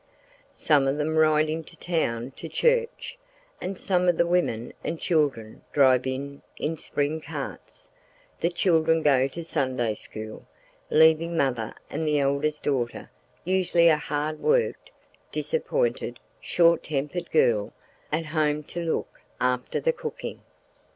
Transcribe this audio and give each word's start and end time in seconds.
Some 0.55 0.87
of 0.87 0.97
them 0.97 1.15
ride 1.15 1.47
into 1.47 1.77
town 1.77 2.31
to 2.37 2.49
church, 2.49 3.19
and 3.61 3.77
some 3.77 4.07
of 4.09 4.17
the 4.17 4.25
women 4.25 4.73
and 4.83 4.99
children 4.99 5.61
drive 5.73 6.07
in 6.07 6.41
in 6.57 6.75
spring 6.75 7.21
carts—the 7.21 8.49
children 8.49 9.03
to 9.03 9.03
go 9.03 9.27
to 9.27 9.43
Sunday 9.43 9.93
school, 9.93 10.47
leaving 10.89 11.37
mother 11.37 11.75
and 11.87 12.07
the 12.07 12.17
eldest 12.17 12.63
daughter—usually 12.63 13.89
a 13.89 13.97
hard 13.97 14.39
worked, 14.39 14.89
disappointed, 15.31 16.17
short 16.39 16.81
tempered 16.81 17.29
girl—at 17.29 18.25
home 18.25 18.63
to 18.63 18.81
look 18.81 19.21
after 19.39 19.79
the 19.79 19.93
cooking. 19.93 20.39